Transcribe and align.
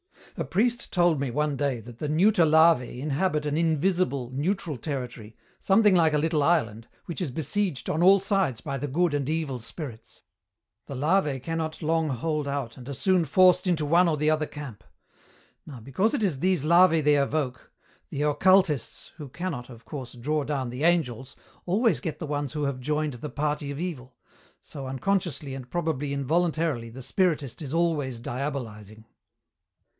"A 0.35 0.43
priest 0.43 0.91
told 0.91 1.19
me 1.19 1.29
one 1.29 1.57
day 1.57 1.79
that 1.81 1.99
the 1.99 2.09
neuter 2.09 2.43
larvæ 2.45 2.99
inhabit 2.99 3.45
an 3.45 3.55
invisible, 3.55 4.31
neutral 4.33 4.77
territory, 4.77 5.35
something 5.59 5.93
like 5.93 6.13
a 6.13 6.17
little 6.17 6.41
island, 6.41 6.87
which 7.05 7.21
is 7.21 7.29
beseiged 7.31 7.87
on 7.93 8.01
all 8.01 8.19
sides 8.19 8.61
by 8.61 8.77
the 8.79 8.87
good 8.87 9.13
and 9.13 9.29
evil 9.29 9.59
spirits. 9.59 10.23
The 10.87 10.95
larvæ 10.95 11.43
cannot 11.43 11.83
long 11.83 12.09
hold 12.09 12.47
out 12.47 12.77
and 12.77 12.89
are 12.89 12.93
soon 12.93 13.25
forced 13.25 13.67
into 13.67 13.85
one 13.85 14.07
or 14.07 14.17
the 14.17 14.31
other 14.31 14.47
camp. 14.47 14.83
Now, 15.67 15.79
because 15.81 16.15
it 16.15 16.23
is 16.23 16.39
these 16.39 16.63
larvæ 16.63 17.03
they 17.03 17.17
evoke, 17.17 17.71
the 18.09 18.23
occultists, 18.23 19.11
who 19.17 19.27
cannot, 19.29 19.69
of 19.69 19.85
course, 19.85 20.13
draw 20.13 20.43
down 20.43 20.71
the 20.71 20.83
angels, 20.85 21.35
always 21.67 21.99
get 21.99 22.17
the 22.17 22.25
ones 22.25 22.53
who 22.53 22.63
have 22.63 22.79
joined 22.79 23.15
the 23.15 23.29
party 23.29 23.69
of 23.69 23.79
Evil, 23.79 24.15
so 24.61 24.87
unconsciously 24.87 25.53
and 25.53 25.69
probably 25.69 26.11
involuntarily 26.13 26.89
the 26.89 27.03
spiritist 27.03 27.61
is 27.61 27.73
always 27.73 28.19
diabolizing." 28.19 29.05